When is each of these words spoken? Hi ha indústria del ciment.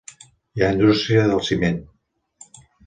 Hi 0.59 0.63
ha 0.67 0.71
indústria 0.77 1.27
del 1.33 1.45
ciment. 1.51 1.81